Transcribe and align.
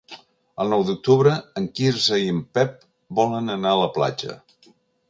El 0.63 0.71
nou 0.73 0.85
d'octubre 0.87 1.35
en 1.61 1.67
Quirze 1.81 2.19
i 2.25 2.35
en 2.37 2.41
Pep 2.59 2.75
volen 3.21 3.59
anar 3.59 3.77
a 3.77 3.81
la 3.85 3.93
platja. 4.01 4.43